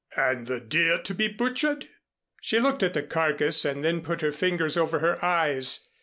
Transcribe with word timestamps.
"And 0.17 0.47
the 0.47 0.59
deer 0.59 0.97
to 0.97 1.13
be 1.13 1.27
butchered?" 1.27 1.87
She 2.41 2.59
looked 2.59 2.81
at 2.81 2.95
the 2.95 3.03
carcass 3.03 3.63
and 3.63 3.85
then 3.85 4.01
put 4.01 4.21
her 4.21 4.31
fingers 4.31 4.75
over 4.75 4.97
her 4.97 5.23
eyes. 5.23 5.87